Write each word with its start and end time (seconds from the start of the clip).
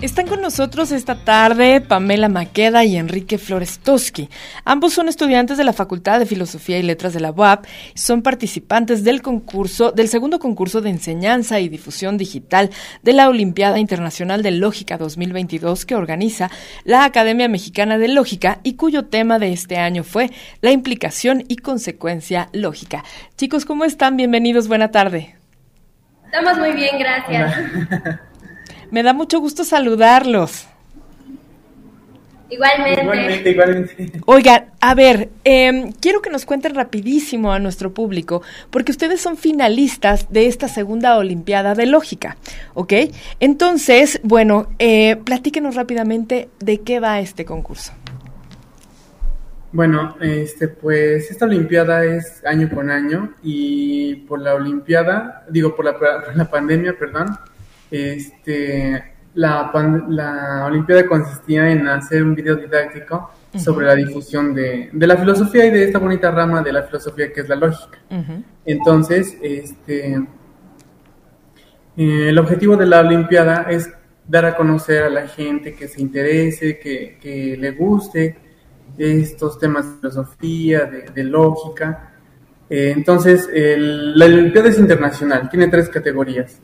Están 0.00 0.28
con 0.28 0.40
nosotros 0.40 0.92
esta 0.92 1.24
tarde 1.24 1.80
Pamela 1.80 2.28
Maqueda 2.28 2.84
y 2.84 2.96
Enrique 2.96 3.36
Florestowski. 3.36 4.28
Ambos 4.64 4.92
son 4.92 5.08
estudiantes 5.08 5.58
de 5.58 5.64
la 5.64 5.72
Facultad 5.72 6.20
de 6.20 6.26
Filosofía 6.26 6.78
y 6.78 6.84
Letras 6.84 7.14
de 7.14 7.18
la 7.18 7.32
UAP. 7.32 7.66
Son 7.96 8.22
participantes 8.22 9.02
del 9.02 9.22
concurso, 9.22 9.90
del 9.90 10.06
segundo 10.06 10.38
concurso 10.38 10.80
de 10.80 10.90
enseñanza 10.90 11.58
y 11.58 11.68
difusión 11.68 12.16
digital 12.16 12.70
de 13.02 13.12
la 13.12 13.28
Olimpiada 13.28 13.80
Internacional 13.80 14.44
de 14.44 14.52
Lógica 14.52 14.98
2022 14.98 15.84
que 15.84 15.96
organiza 15.96 16.48
la 16.84 17.02
Academia 17.02 17.48
Mexicana 17.48 17.98
de 17.98 18.06
Lógica 18.06 18.60
y 18.62 18.74
cuyo 18.74 19.06
tema 19.06 19.40
de 19.40 19.52
este 19.52 19.78
año 19.78 20.04
fue 20.04 20.30
la 20.60 20.70
implicación 20.70 21.42
y 21.48 21.56
consecuencia 21.56 22.50
lógica. 22.52 23.02
Chicos, 23.36 23.64
¿cómo 23.64 23.84
están? 23.84 24.16
Bienvenidos, 24.16 24.68
buena 24.68 24.92
tarde. 24.92 25.34
Estamos 26.26 26.56
muy 26.56 26.72
bien, 26.72 27.00
gracias. 27.00 28.20
Me 28.90 29.02
da 29.02 29.12
mucho 29.12 29.40
gusto 29.40 29.64
saludarlos. 29.64 30.66
Igualmente. 32.50 33.02
Igualmente, 33.02 33.50
igualmente. 33.50 34.12
Oigan, 34.24 34.64
a 34.80 34.94
ver, 34.94 35.28
em, 35.44 35.92
quiero 35.92 36.22
que 36.22 36.30
nos 36.30 36.46
cuenten 36.46 36.74
rapidísimo 36.74 37.52
a 37.52 37.58
nuestro 37.58 37.92
público, 37.92 38.42
porque 38.70 38.90
ustedes 38.90 39.20
son 39.20 39.36
finalistas 39.36 40.32
de 40.32 40.46
esta 40.46 40.66
segunda 40.66 41.18
Olimpiada 41.18 41.74
de 41.74 41.84
Lógica, 41.84 42.38
¿ok? 42.72 42.92
Entonces, 43.40 44.20
bueno, 44.22 44.68
eh, 44.78 45.16
platíquenos 45.16 45.74
rápidamente 45.74 46.48
de 46.58 46.80
qué 46.80 47.00
va 47.00 47.20
este 47.20 47.44
concurso. 47.44 47.92
Bueno, 49.70 50.16
este, 50.22 50.68
pues 50.68 51.30
esta 51.30 51.44
Olimpiada 51.44 52.02
es 52.06 52.42
año 52.46 52.70
con 52.70 52.90
año 52.90 53.34
y 53.42 54.14
por 54.26 54.40
la 54.40 54.54
Olimpiada, 54.54 55.44
digo 55.50 55.76
por 55.76 55.84
la, 55.84 55.98
por 55.98 56.34
la 56.34 56.50
pandemia, 56.50 56.96
perdón, 56.98 57.36
este, 57.90 59.02
la, 59.34 59.70
la 60.08 60.66
Olimpiada 60.66 61.06
consistía 61.06 61.70
en 61.70 61.86
hacer 61.86 62.22
un 62.22 62.34
video 62.34 62.56
didáctico 62.56 63.30
sobre 63.56 63.86
la 63.86 63.94
difusión 63.94 64.54
de, 64.54 64.90
de, 64.92 65.06
la 65.06 65.16
filosofía 65.16 65.66
y 65.66 65.70
de 65.70 65.84
esta 65.84 65.98
bonita 65.98 66.30
rama 66.30 66.62
de 66.62 66.72
la 66.72 66.82
filosofía 66.82 67.32
que 67.32 67.40
es 67.40 67.48
la 67.48 67.56
lógica. 67.56 67.98
Entonces, 68.64 69.36
este, 69.40 70.14
eh, 71.96 72.28
el 72.28 72.38
objetivo 72.38 72.76
de 72.76 72.86
la 72.86 73.00
Olimpiada 73.00 73.66
es 73.70 73.90
dar 74.26 74.44
a 74.44 74.54
conocer 74.54 75.04
a 75.04 75.10
la 75.10 75.26
gente 75.26 75.74
que 75.74 75.88
se 75.88 76.02
interese, 76.02 76.78
que, 76.78 77.18
que 77.20 77.56
le 77.56 77.70
guste 77.70 78.36
estos 78.98 79.58
temas 79.58 79.88
de 79.88 79.96
filosofía, 79.98 80.84
de, 80.84 81.02
de 81.14 81.24
lógica. 81.24 82.12
Eh, 82.68 82.92
entonces, 82.94 83.48
el, 83.52 84.18
la 84.18 84.26
Olimpiada 84.26 84.68
es 84.68 84.78
internacional, 84.78 85.48
tiene 85.48 85.68
tres 85.68 85.88
categorías. 85.88 86.60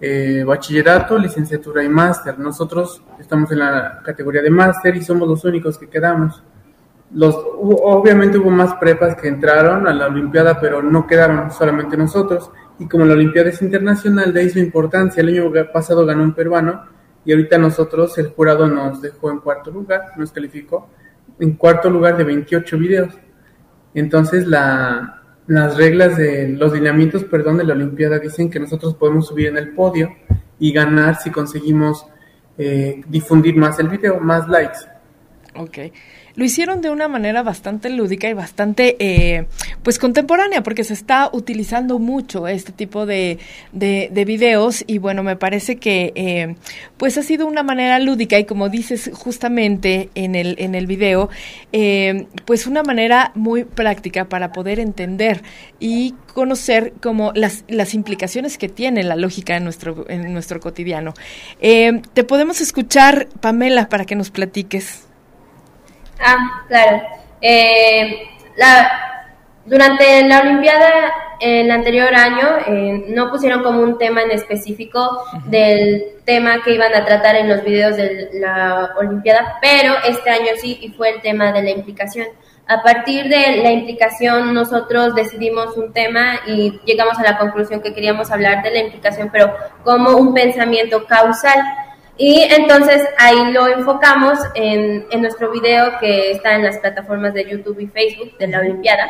Eh, 0.00 0.44
bachillerato, 0.46 1.18
licenciatura 1.18 1.82
y 1.82 1.88
máster. 1.88 2.38
Nosotros 2.38 3.02
estamos 3.18 3.50
en 3.50 3.58
la 3.58 4.00
categoría 4.04 4.42
de 4.42 4.50
máster 4.50 4.96
y 4.96 5.02
somos 5.02 5.26
los 5.26 5.44
únicos 5.44 5.76
que 5.76 5.88
quedamos. 5.88 6.42
Los, 7.12 7.34
obviamente 7.34 8.38
hubo 8.38 8.50
más 8.50 8.74
prepas 8.74 9.16
que 9.16 9.28
entraron 9.28 9.88
a 9.88 9.94
la 9.94 10.06
Olimpiada, 10.06 10.60
pero 10.60 10.82
no 10.82 11.06
quedaron 11.06 11.50
solamente 11.50 11.96
nosotros. 11.96 12.50
Y 12.78 12.86
como 12.86 13.04
la 13.06 13.14
Olimpiada 13.14 13.48
es 13.48 13.60
internacional, 13.60 14.32
de 14.32 14.40
ahí 14.40 14.50
su 14.50 14.60
importancia. 14.60 15.20
El 15.20 15.30
año 15.30 15.52
pasado 15.72 16.06
ganó 16.06 16.22
un 16.22 16.34
peruano 16.34 16.84
y 17.24 17.32
ahorita 17.32 17.58
nosotros, 17.58 18.16
el 18.18 18.28
jurado 18.28 18.68
nos 18.68 19.02
dejó 19.02 19.30
en 19.32 19.40
cuarto 19.40 19.70
lugar, 19.72 20.12
nos 20.16 20.30
calificó 20.30 20.88
en 21.40 21.54
cuarto 21.54 21.90
lugar 21.90 22.16
de 22.16 22.24
28 22.24 22.78
videos. 22.78 23.14
Entonces 23.94 24.46
la, 24.46 25.17
las 25.48 25.76
reglas 25.78 26.16
de 26.16 26.48
los 26.50 26.72
lineamientos, 26.72 27.24
perdón, 27.24 27.56
de 27.56 27.64
la 27.64 27.72
Olimpiada 27.72 28.18
dicen 28.18 28.50
que 28.50 28.60
nosotros 28.60 28.94
podemos 28.94 29.26
subir 29.26 29.48
en 29.48 29.56
el 29.56 29.70
podio 29.74 30.14
y 30.58 30.72
ganar 30.72 31.16
si 31.16 31.30
conseguimos 31.30 32.06
eh, 32.58 33.00
difundir 33.08 33.56
más 33.56 33.78
el 33.78 33.88
video, 33.88 34.20
más 34.20 34.46
likes. 34.46 34.78
Ok 35.58 35.78
lo 36.38 36.44
hicieron 36.44 36.80
de 36.82 36.88
una 36.88 37.08
manera 37.08 37.42
bastante 37.42 37.90
lúdica 37.90 38.28
y 38.28 38.32
bastante, 38.32 38.94
eh, 39.00 39.46
pues, 39.82 39.98
contemporánea, 39.98 40.62
porque 40.62 40.84
se 40.84 40.94
está 40.94 41.30
utilizando 41.32 41.98
mucho 41.98 42.46
este 42.46 42.70
tipo 42.70 43.06
de, 43.06 43.40
de, 43.72 44.24
videos 44.24 44.84
y 44.86 44.98
bueno, 44.98 45.24
me 45.24 45.34
parece 45.34 45.78
que, 45.78 46.12
eh, 46.14 46.54
pues, 46.96 47.18
ha 47.18 47.24
sido 47.24 47.44
una 47.44 47.64
manera 47.64 47.98
lúdica 47.98 48.38
y 48.38 48.44
como 48.44 48.68
dices 48.68 49.10
justamente 49.12 50.10
en 50.14 50.36
el, 50.36 50.54
en 50.60 50.76
el 50.76 50.86
video, 50.86 51.28
eh, 51.72 52.28
pues, 52.44 52.68
una 52.68 52.84
manera 52.84 53.32
muy 53.34 53.64
práctica 53.64 54.26
para 54.28 54.52
poder 54.52 54.78
entender 54.78 55.42
y 55.80 56.14
conocer 56.34 56.92
como 57.02 57.32
las, 57.34 57.64
las 57.66 57.94
implicaciones 57.94 58.58
que 58.58 58.68
tiene 58.68 59.02
la 59.02 59.16
lógica 59.16 59.56
en 59.56 59.64
nuestro, 59.64 60.08
en 60.08 60.32
nuestro 60.32 60.60
cotidiano. 60.60 61.14
te 61.58 62.24
podemos 62.24 62.60
escuchar, 62.60 63.26
Pamela, 63.40 63.88
para 63.88 64.04
que 64.04 64.14
nos 64.14 64.30
platiques. 64.30 65.07
Ah, 66.20 66.64
claro. 66.68 67.02
Eh, 67.40 68.28
la, 68.56 69.26
durante 69.64 70.26
la 70.26 70.40
Olimpiada 70.40 71.12
el 71.40 71.70
anterior 71.70 72.12
año 72.14 72.48
eh, 72.66 73.04
no 73.08 73.30
pusieron 73.30 73.62
como 73.62 73.80
un 73.80 73.96
tema 73.96 74.22
en 74.22 74.32
específico 74.32 75.22
del 75.44 76.16
tema 76.24 76.62
que 76.64 76.74
iban 76.74 76.94
a 76.94 77.04
tratar 77.04 77.36
en 77.36 77.48
los 77.48 77.62
videos 77.62 77.96
de 77.96 78.30
la 78.34 78.94
Olimpiada, 78.98 79.58
pero 79.60 79.94
este 80.04 80.30
año 80.30 80.48
sí 80.56 80.78
y 80.80 80.88
fue 80.90 81.10
el 81.10 81.20
tema 81.20 81.52
de 81.52 81.62
la 81.62 81.70
implicación. 81.70 82.26
A 82.66 82.82
partir 82.82 83.28
de 83.28 83.62
la 83.62 83.70
implicación 83.70 84.52
nosotros 84.52 85.14
decidimos 85.14 85.76
un 85.76 85.92
tema 85.92 86.40
y 86.46 86.78
llegamos 86.84 87.18
a 87.18 87.22
la 87.22 87.38
conclusión 87.38 87.80
que 87.80 87.94
queríamos 87.94 88.30
hablar 88.30 88.62
de 88.62 88.70
la 88.70 88.80
implicación, 88.80 89.30
pero 89.32 89.54
como 89.84 90.16
un 90.16 90.34
pensamiento 90.34 91.06
causal. 91.06 91.58
Y 92.18 92.42
entonces 92.42 93.08
ahí 93.16 93.52
lo 93.52 93.68
enfocamos 93.68 94.38
en, 94.54 95.06
en, 95.10 95.22
nuestro 95.22 95.52
video 95.52 95.98
que 96.00 96.32
está 96.32 96.56
en 96.56 96.64
las 96.64 96.78
plataformas 96.78 97.32
de 97.32 97.48
YouTube 97.48 97.78
y 97.78 97.86
Facebook 97.86 98.36
de 98.38 98.48
la 98.48 98.58
Olimpiada. 98.58 99.08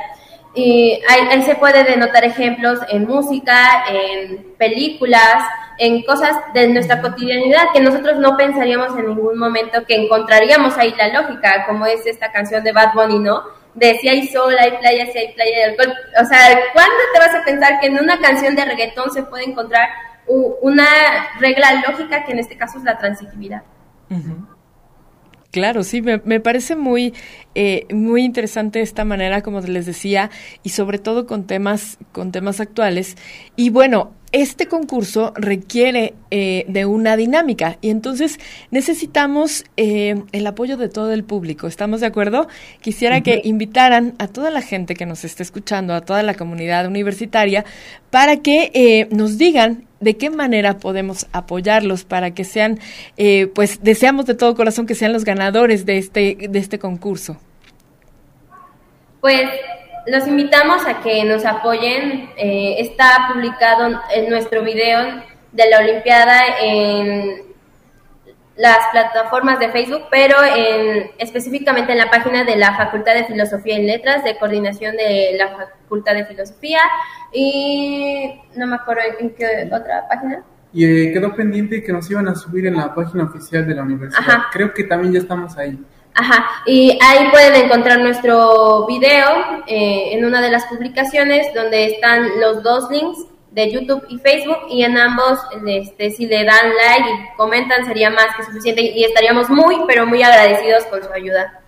Y 0.54 1.00
ahí, 1.08 1.42
se 1.42 1.54
puede 1.54 1.84
denotar 1.84 2.24
ejemplos 2.24 2.80
en 2.88 3.06
música, 3.06 3.84
en 3.88 4.54
películas, 4.58 5.44
en 5.78 6.02
cosas 6.02 6.36
de 6.52 6.68
nuestra 6.68 7.00
cotidianidad 7.00 7.68
que 7.72 7.80
nosotros 7.80 8.18
no 8.18 8.36
pensaríamos 8.36 8.98
en 8.98 9.06
ningún 9.06 9.38
momento 9.38 9.84
que 9.86 9.94
encontraríamos 9.94 10.76
ahí 10.76 10.92
la 10.98 11.20
lógica, 11.20 11.64
como 11.66 11.86
es 11.86 12.04
esta 12.06 12.32
canción 12.32 12.64
de 12.64 12.72
Bad 12.72 12.92
Bunny, 12.94 13.20
¿no? 13.20 13.42
De 13.74 13.96
si 13.98 14.08
hay 14.08 14.26
sol, 14.26 14.56
hay 14.58 14.72
playa, 14.72 15.06
si 15.12 15.18
hay 15.18 15.32
playa 15.32 15.56
de 15.58 15.64
alcohol. 15.64 15.94
O 16.20 16.24
sea, 16.24 16.58
¿cuándo 16.72 16.96
te 17.12 17.20
vas 17.20 17.34
a 17.34 17.44
pensar 17.44 17.78
que 17.80 17.86
en 17.86 18.00
una 18.00 18.18
canción 18.18 18.56
de 18.56 18.64
reggaetón 18.64 19.12
se 19.12 19.22
puede 19.22 19.44
encontrar 19.44 19.88
una 20.28 20.86
regla 21.40 21.82
lógica 21.86 22.24
que 22.24 22.32
en 22.32 22.38
este 22.38 22.56
caso 22.56 22.78
es 22.78 22.84
la 22.84 22.98
transitividad. 22.98 23.62
Claro, 25.50 25.82
sí, 25.82 26.02
me, 26.02 26.20
me 26.24 26.40
parece 26.40 26.76
muy, 26.76 27.14
eh, 27.54 27.86
muy 27.90 28.22
interesante 28.22 28.82
esta 28.82 29.04
manera, 29.04 29.40
como 29.40 29.60
les 29.60 29.86
decía, 29.86 30.30
y 30.62 30.70
sobre 30.70 30.98
todo 30.98 31.26
con 31.26 31.46
temas, 31.46 31.96
con 32.12 32.32
temas 32.32 32.60
actuales. 32.60 33.16
Y 33.56 33.70
bueno, 33.70 34.12
este 34.32 34.66
concurso 34.66 35.32
requiere 35.36 36.14
eh, 36.30 36.66
de 36.68 36.84
una 36.84 37.16
dinámica 37.16 37.78
y 37.80 37.88
entonces 37.88 38.38
necesitamos 38.70 39.64
eh, 39.78 40.22
el 40.32 40.46
apoyo 40.46 40.76
de 40.76 40.90
todo 40.90 41.12
el 41.12 41.24
público. 41.24 41.66
¿Estamos 41.66 42.00
de 42.00 42.08
acuerdo? 42.08 42.46
Quisiera 42.82 43.22
que 43.22 43.40
invitaran 43.44 44.14
a 44.18 44.28
toda 44.28 44.50
la 44.50 44.60
gente 44.60 44.94
que 44.94 45.06
nos 45.06 45.24
esté 45.24 45.42
escuchando, 45.42 45.94
a 45.94 46.02
toda 46.02 46.22
la 46.22 46.34
comunidad 46.34 46.86
universitaria, 46.86 47.64
para 48.10 48.36
que 48.36 48.70
eh, 48.74 49.08
nos 49.10 49.38
digan 49.38 49.87
de 50.00 50.16
qué 50.16 50.30
manera 50.30 50.78
podemos 50.78 51.26
apoyarlos 51.32 52.04
para 52.04 52.32
que 52.32 52.44
sean, 52.44 52.78
pues 53.54 53.82
deseamos 53.82 54.26
de 54.26 54.34
todo 54.34 54.54
corazón 54.54 54.86
que 54.86 54.94
sean 54.94 55.12
los 55.12 55.24
ganadores 55.24 55.86
de 55.86 55.98
este, 55.98 56.36
de 56.48 56.58
este 56.58 56.78
concurso. 56.78 57.36
Pues 59.20 59.48
los 60.08 60.26
invitamos 60.26 60.86
a 60.86 61.00
que 61.00 61.24
nos 61.24 61.44
apoyen. 61.44 62.30
Eh, 62.36 62.76
está 62.78 63.28
publicado 63.32 64.00
en 64.14 64.30
nuestro 64.30 64.62
video 64.62 65.22
de 65.52 65.70
la 65.70 65.78
Olimpiada 65.80 66.40
en 66.62 67.47
las 68.58 68.78
plataformas 68.90 69.60
de 69.60 69.70
Facebook, 69.70 70.02
pero 70.10 70.36
en, 70.44 71.10
específicamente 71.18 71.92
en 71.92 71.98
la 71.98 72.10
página 72.10 72.44
de 72.44 72.56
la 72.56 72.76
Facultad 72.76 73.14
de 73.14 73.24
Filosofía 73.24 73.78
y 73.78 73.86
Letras, 73.86 74.24
de 74.24 74.36
coordinación 74.36 74.96
de 74.96 75.36
la 75.38 75.48
Facultad 75.56 76.14
de 76.14 76.26
Filosofía, 76.26 76.80
y 77.32 78.40
no 78.56 78.66
me 78.66 78.74
acuerdo 78.74 79.02
en 79.20 79.30
qué 79.30 79.70
otra 79.72 80.08
página. 80.08 80.42
Y 80.72 80.84
eh, 80.84 81.12
quedó 81.12 81.34
pendiente 81.34 81.82
que 81.82 81.92
nos 81.92 82.10
iban 82.10 82.28
a 82.28 82.34
subir 82.34 82.66
en 82.66 82.76
la 82.76 82.94
página 82.94 83.24
oficial 83.24 83.66
de 83.66 83.74
la 83.74 83.82
universidad. 83.82 84.38
Creo 84.52 84.74
que 84.74 84.84
también 84.84 85.14
ya 85.14 85.20
estamos 85.20 85.56
ahí. 85.56 85.78
Ajá, 86.14 86.44
y 86.66 86.98
ahí 87.00 87.30
pueden 87.30 87.64
encontrar 87.64 88.00
nuestro 88.00 88.86
video 88.86 89.62
eh, 89.68 90.14
en 90.14 90.24
una 90.24 90.40
de 90.40 90.50
las 90.50 90.64
publicaciones 90.66 91.46
donde 91.54 91.86
están 91.86 92.40
los 92.40 92.64
dos 92.64 92.90
links 92.90 93.20
de 93.50 93.70
YouTube 93.70 94.04
y 94.08 94.18
Facebook 94.18 94.58
y 94.70 94.82
en 94.82 94.96
ambos, 94.96 95.38
este, 95.66 96.10
si 96.10 96.26
le 96.26 96.44
dan 96.44 96.66
like 96.68 97.10
y 97.10 97.36
comentan 97.36 97.86
sería 97.86 98.10
más 98.10 98.26
que 98.36 98.44
suficiente 98.44 98.82
y 98.82 99.04
estaríamos 99.04 99.48
muy, 99.48 99.76
pero 99.86 100.06
muy 100.06 100.22
agradecidos 100.22 100.84
con 100.86 101.02
su 101.02 101.12
ayuda. 101.12 101.60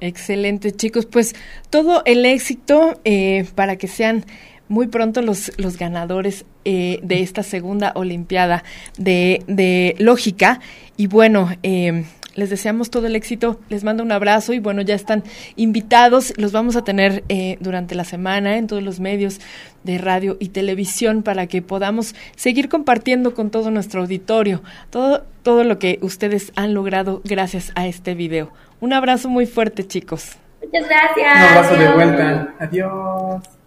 Excelente, 0.00 0.72
chicos. 0.72 1.06
Pues 1.06 1.34
todo 1.68 2.02
el 2.06 2.24
éxito 2.24 2.98
eh, 3.04 3.44
para 3.54 3.76
que 3.76 3.86
sean 3.86 4.24
muy 4.68 4.86
pronto 4.86 5.20
los, 5.20 5.52
los 5.58 5.76
ganadores 5.76 6.46
eh, 6.64 7.00
de 7.02 7.22
esta 7.22 7.42
segunda 7.42 7.92
Olimpiada 7.96 8.64
de, 8.96 9.42
de 9.46 9.96
Lógica. 9.98 10.60
Y 10.96 11.06
bueno, 11.06 11.50
eh, 11.62 12.04
les 12.34 12.50
deseamos 12.50 12.90
todo 12.90 13.06
el 13.06 13.16
éxito, 13.16 13.60
les 13.68 13.84
mando 13.84 14.02
un 14.02 14.12
abrazo 14.12 14.52
y 14.52 14.58
bueno, 14.58 14.82
ya 14.82 14.94
están 14.94 15.24
invitados, 15.56 16.32
los 16.36 16.52
vamos 16.52 16.76
a 16.76 16.84
tener 16.84 17.24
eh, 17.28 17.56
durante 17.60 17.94
la 17.94 18.04
semana 18.04 18.56
en 18.56 18.66
todos 18.66 18.82
los 18.82 19.00
medios 19.00 19.40
de 19.84 19.98
radio 19.98 20.36
y 20.40 20.50
televisión 20.50 21.22
para 21.22 21.46
que 21.46 21.62
podamos 21.62 22.14
seguir 22.36 22.68
compartiendo 22.68 23.34
con 23.34 23.50
todo 23.50 23.70
nuestro 23.70 24.02
auditorio 24.02 24.62
todo, 24.90 25.24
todo 25.42 25.64
lo 25.64 25.78
que 25.78 25.98
ustedes 26.02 26.52
han 26.56 26.74
logrado 26.74 27.20
gracias 27.24 27.72
a 27.74 27.86
este 27.86 28.14
video. 28.14 28.52
Un 28.80 28.92
abrazo 28.92 29.28
muy 29.28 29.46
fuerte, 29.46 29.86
chicos. 29.86 30.38
Muchas 30.62 30.88
gracias. 30.88 31.34
Un 31.34 31.58
abrazo 31.58 31.76
de 31.76 31.92
vuelta. 31.92 32.54
Adiós. 32.58 33.59